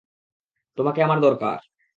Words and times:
তোমাকে 0.77 0.99
আমার 1.03 1.19
দরকার! 1.21 1.57